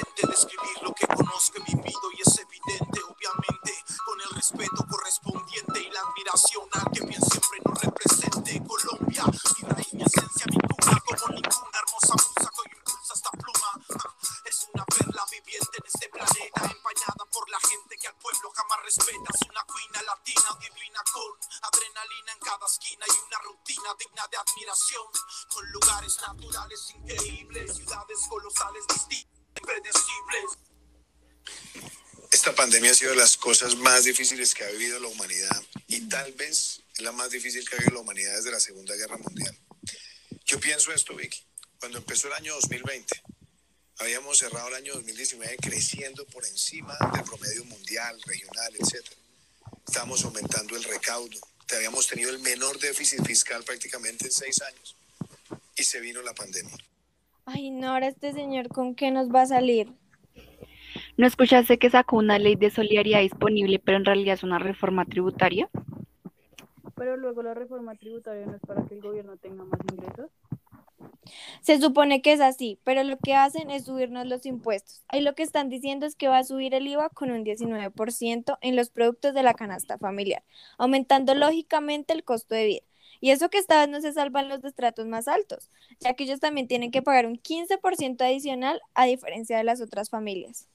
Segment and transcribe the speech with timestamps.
[0.00, 0.55] presente, describir lo que
[32.46, 36.02] Esta pandemia ha sido de las cosas más difíciles que ha vivido la humanidad y
[36.02, 39.18] tal vez es la más difícil que ha vivido la humanidad desde la Segunda Guerra
[39.18, 39.52] Mundial.
[40.44, 41.42] Yo pienso esto, Vicky.
[41.80, 43.20] Cuando empezó el año 2020,
[43.98, 49.04] habíamos cerrado el año 2019 creciendo por encima del promedio mundial, regional, etc.
[49.84, 51.40] Estábamos aumentando el recaudo.
[51.74, 54.94] Habíamos tenido el menor déficit fiscal prácticamente en seis años.
[55.74, 56.76] Y se vino la pandemia.
[57.44, 59.88] Ay, no, ahora este señor, ¿con qué nos va a salir?
[61.18, 65.06] ¿No escuchaste que sacó una ley de solidaridad disponible, pero en realidad es una reforma
[65.06, 65.70] tributaria?
[66.94, 70.30] Pero luego la reforma tributaria no es para que el gobierno tenga más ingresos.
[71.62, 75.04] Se supone que es así, pero lo que hacen es subirnos los impuestos.
[75.08, 78.58] Ahí lo que están diciendo es que va a subir el IVA con un 19%
[78.60, 80.44] en los productos de la canasta familiar,
[80.76, 82.82] aumentando lógicamente el costo de vida.
[83.20, 86.40] Y eso que esta vez no se salvan los estratos más altos, ya que ellos
[86.40, 90.68] también tienen que pagar un 15% adicional a diferencia de las otras familias.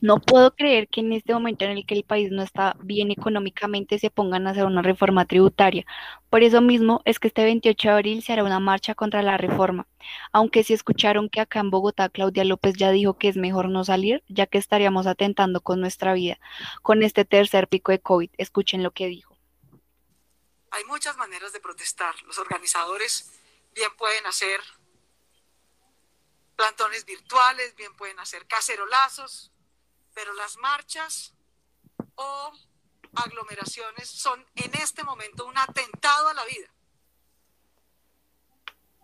[0.00, 3.10] No puedo creer que en este momento en el que el país no está bien
[3.10, 5.84] económicamente se pongan a hacer una reforma tributaria.
[6.30, 9.36] Por eso mismo es que este 28 de abril se hará una marcha contra la
[9.36, 9.86] reforma.
[10.32, 13.84] Aunque si escucharon que acá en Bogotá Claudia López ya dijo que es mejor no
[13.84, 16.38] salir, ya que estaríamos atentando con nuestra vida,
[16.82, 18.30] con este tercer pico de COVID.
[18.38, 19.36] Escuchen lo que dijo.
[20.70, 22.14] Hay muchas maneras de protestar.
[22.26, 23.32] Los organizadores
[23.74, 24.60] bien pueden hacer
[26.56, 29.52] plantones virtuales, bien pueden hacer cacerolazos,
[30.18, 31.32] pero las marchas
[32.16, 32.50] o
[33.14, 36.66] aglomeraciones son en este momento un atentado a la vida.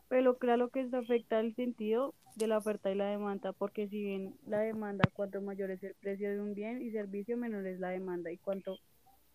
[0.09, 4.03] Pero claro que esto afecta el sentido de la oferta y la demanda, porque si
[4.03, 7.79] bien la demanda, cuanto mayor es el precio de un bien y servicio, menor es
[7.79, 8.81] la demanda, y cuanto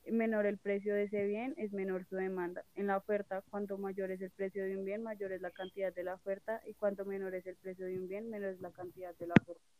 [0.06, 2.66] menor el precio de ese bien, es menor su demanda.
[2.75, 5.94] En la oferta, cuanto mayor es el precio de un bien, mayor es la cantidad
[5.94, 8.72] de la oferta, y cuanto menor es el precio de un bien, menor es la
[8.72, 9.78] cantidad de la oferta.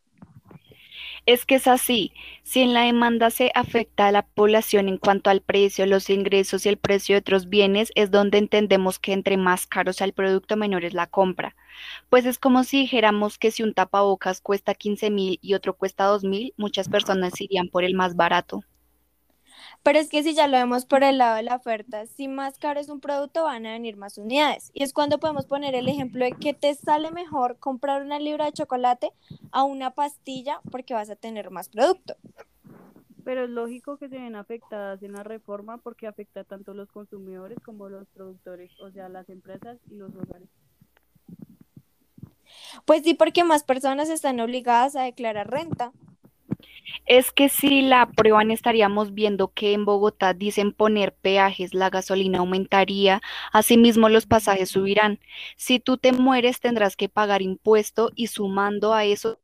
[1.26, 2.14] Es que es así.
[2.44, 6.66] Si en la demanda se afecta a la población en cuanto al precio, los ingresos
[6.66, 10.14] y el precio de otros bienes, es donde entendemos que entre más caro sea el
[10.14, 11.56] producto, menor es la compra.
[12.10, 16.06] Pues es como si dijéramos que si un tapabocas cuesta 15 mil y otro cuesta
[16.06, 18.64] 2 mil, muchas personas irían por el más barato.
[19.84, 22.58] Pero es que si ya lo vemos por el lado de la oferta, si más
[22.58, 24.72] caro es un producto, van a venir más unidades.
[24.74, 28.46] Y es cuando podemos poner el ejemplo de que te sale mejor comprar una libra
[28.46, 29.12] de chocolate
[29.52, 32.16] a una pastilla porque vas a tener más producto.
[33.24, 36.90] Pero es lógico que se ven afectadas en la reforma porque afecta tanto a los
[36.90, 40.50] consumidores como a los productores, o sea, las empresas y los hogares.
[42.86, 45.92] Pues sí, porque más personas están obligadas a declarar renta.
[47.10, 52.38] Es que si la aprueban estaríamos viendo que en Bogotá dicen poner peajes, la gasolina
[52.38, 53.20] aumentaría,
[53.52, 55.20] asimismo los pasajes subirán.
[55.58, 59.40] Si tú te mueres tendrás que pagar impuesto y sumando a eso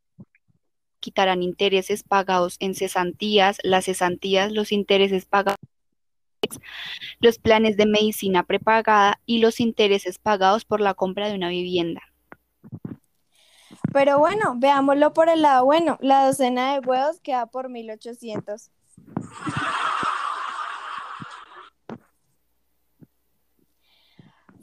[1.00, 5.58] quitarán intereses pagados en cesantías, las cesantías, los intereses pagados
[7.20, 12.04] los planes de medicina prepagada y los intereses pagados por la compra de una vivienda.
[13.96, 15.98] Pero bueno, veámoslo por el lado bueno.
[16.02, 18.70] La docena de huevos queda por 1800.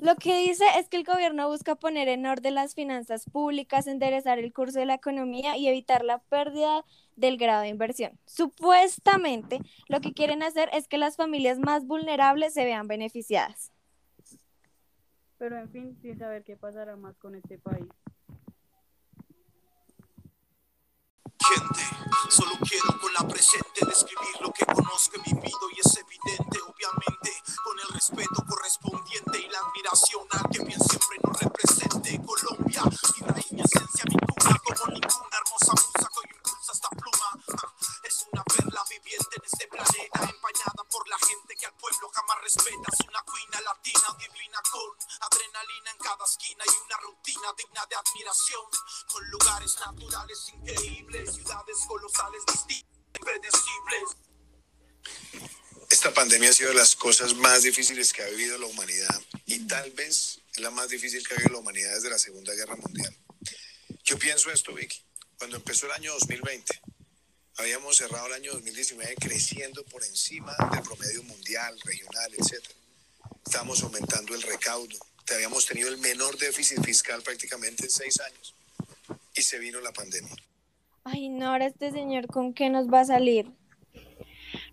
[0.00, 4.38] Lo que dice es que el gobierno busca poner en orden las finanzas públicas, enderezar
[4.38, 6.84] el curso de la economía y evitar la pérdida
[7.16, 8.18] del grado de inversión.
[8.26, 13.72] Supuestamente, lo que quieren hacer es que las familias más vulnerables se vean beneficiadas.
[15.38, 17.88] Pero en fin, sin saber qué pasará más con este país.
[23.82, 29.38] Presente describir lo que conozco y vivido y es evidente, obviamente, con el respeto correspondiente
[29.38, 32.20] y la admiración al que bien siempre nos represente.
[32.24, 37.28] Colombia, mi raíz, mi esencia, mi cuna, como ninguna hermosa musa que impulsa esta pluma.
[38.02, 42.38] Es una perla viviente en este planeta, empañada por la gente que al pueblo jamás
[42.42, 42.86] respeta.
[42.92, 44.90] Es una cuina latina, divina con
[45.26, 48.66] adrenalina en cada esquina y una rutina digna de admiración.
[49.10, 52.91] Con lugares naturales increíbles, ciudades colosales distintas,
[56.12, 59.90] Pandemia ha sido de las cosas más difíciles que ha vivido la humanidad y tal
[59.92, 63.16] vez es la más difícil que ha vivido la humanidad desde la Segunda Guerra Mundial.
[64.04, 65.00] Yo pienso esto, Vicky.
[65.38, 66.80] cuando empezó el año 2020,
[67.56, 72.62] habíamos cerrado el año 2019 creciendo por encima del promedio mundial, regional, etc.
[73.44, 74.96] Estábamos aumentando el recaudo.
[75.32, 78.54] Habíamos tenido el menor déficit fiscal prácticamente en seis años.
[79.34, 80.34] Y se vino la pandemia.
[81.04, 83.46] Ay, no, ahora este señor, ¿con qué nos va a salir?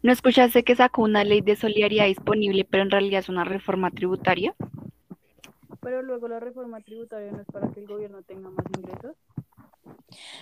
[0.01, 3.91] ¿No escuchaste que sacó una ley de solidaridad disponible, pero en realidad es una reforma
[3.91, 4.55] tributaria?
[5.81, 9.17] Pero luego la reforma tributaria no es para que el gobierno tenga más ingresos.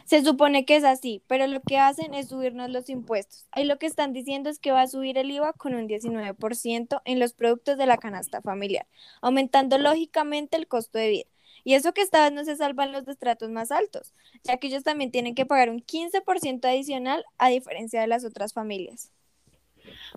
[0.05, 3.47] Se supone que es así, pero lo que hacen es subirnos los impuestos.
[3.51, 7.01] Ahí lo que están diciendo es que va a subir el IVA con un 19%
[7.03, 8.85] en los productos de la canasta familiar,
[9.21, 11.25] aumentando lógicamente el costo de vida.
[11.63, 14.13] Y eso que esta vez no se salvan los estratos más altos,
[14.43, 18.53] ya que ellos también tienen que pagar un 15% adicional a diferencia de las otras
[18.53, 19.11] familias.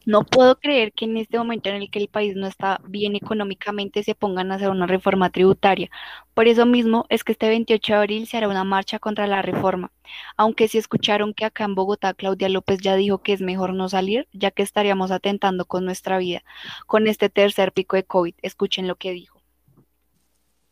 [0.07, 3.17] No puedo creer que en este momento en el que el país no está bien
[3.17, 5.91] económicamente se pongan a hacer una reforma tributaria.
[6.35, 9.43] Por eso mismo es que este 28 de abril se hará una marcha contra la
[9.43, 9.93] reforma.
[10.37, 13.89] Aunque si escucharon que acá en Bogotá Claudia López ya dijo que es mejor no
[13.89, 16.43] salir, ya que estaríamos atentando con nuestra vida
[16.87, 18.35] con este tercer pico de COVID.
[18.43, 19.41] Escuchen lo que dijo.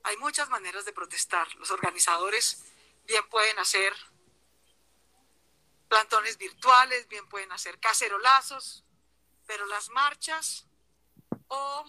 [0.04, 1.46] Hay muchas maneras de protestar.
[1.58, 2.64] Los organizadores
[3.06, 3.92] bien pueden hacer
[5.88, 8.84] plantones virtuales, bien pueden hacer cacerolazos,
[9.48, 10.68] pero las marchas
[11.48, 11.84] o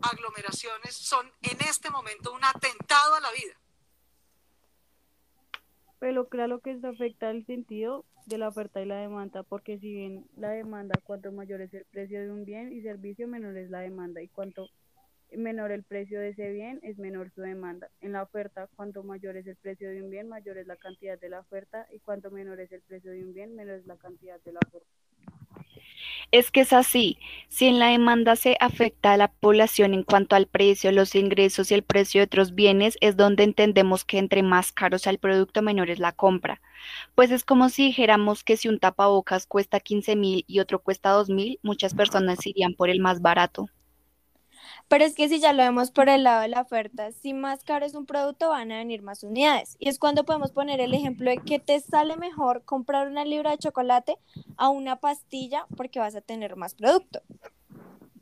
[0.00, 3.54] aglomeraciones son en este momento un atentado a la vida.
[5.98, 9.92] Pero claro que esto afecta el sentido de la oferta y la demanda, porque si
[9.92, 13.70] bien la demanda, cuanto mayor es el precio de un bien y servicio, menor es
[13.70, 14.68] la demanda, y cuanto
[15.32, 17.88] menor el precio de ese bien, es menor su demanda.
[18.00, 21.18] En la oferta, cuanto mayor es el precio de un bien, mayor es la cantidad
[21.18, 23.96] de la oferta, y cuanto menor es el precio de un bien, menor es la
[23.96, 25.01] cantidad de la oferta.
[26.32, 27.18] Es que es así.
[27.48, 31.70] Si en la demanda se afecta a la población en cuanto al precio, los ingresos
[31.70, 35.18] y el precio de otros bienes, es donde entendemos que entre más caro sea el
[35.18, 36.62] producto, menor es la compra.
[37.14, 41.10] Pues es como si dijéramos que si un tapabocas cuesta 15 mil y otro cuesta
[41.10, 43.68] 2 mil, muchas personas irían por el más barato.
[44.92, 47.64] Pero es que si ya lo vemos por el lado de la oferta, si más
[47.64, 49.74] caro es un producto, van a venir más unidades.
[49.78, 53.52] Y es cuando podemos poner el ejemplo de que te sale mejor comprar una libra
[53.52, 54.18] de chocolate
[54.58, 57.22] a una pastilla porque vas a tener más producto.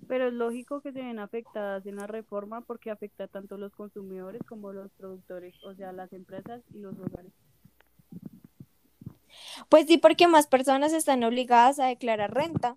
[0.06, 3.72] Pero es lógico que se ven afectadas en la reforma porque afecta tanto a los
[3.72, 7.32] consumidores como a los productores, o sea, las empresas y los hogares.
[9.68, 12.76] Pues sí, porque más personas están obligadas a declarar renta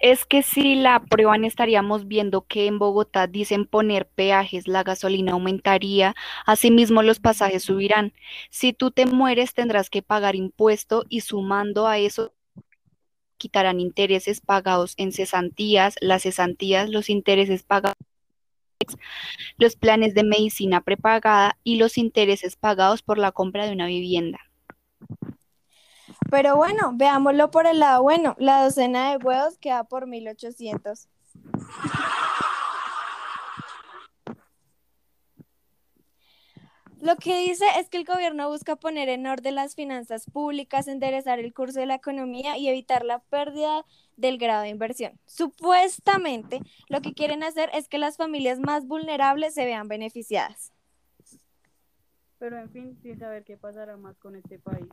[0.00, 5.32] es que si la aprueban estaríamos viendo que en Bogotá dicen poner peajes, la gasolina
[5.32, 6.14] aumentaría,
[6.46, 8.12] asimismo los pasajes subirán.
[8.50, 12.32] Si tú te mueres tendrás que pagar impuesto y sumando a eso
[13.36, 17.96] quitarán intereses pagados en cesantías, las cesantías, los intereses pagados
[19.58, 24.49] los planes de medicina prepagada y los intereses pagados por la compra de una vivienda.
[26.30, 28.36] Pero bueno, veámoslo por el lado bueno.
[28.38, 31.08] La docena de huevos queda por 1800.
[37.00, 41.38] Lo que dice es que el gobierno busca poner en orden las finanzas públicas, enderezar
[41.38, 43.86] el curso de la economía y evitar la pérdida
[44.18, 45.18] del grado de inversión.
[45.24, 50.72] Supuestamente, lo que quieren hacer es que las familias más vulnerables se vean beneficiadas.
[52.38, 54.88] Pero en fin, sin saber qué pasará más con este país.